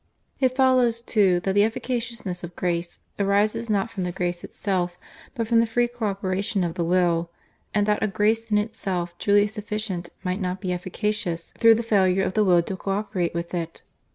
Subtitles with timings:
[0.39, 4.97] It follows, too, that the efficaciousness of Grace arises not from the Grace itself
[5.35, 7.29] but from the free co operation of the will,
[7.71, 12.23] and that a Grace in itself truly sufficient might not be efficacious through the failure
[12.23, 13.83] of the will to co operate with it.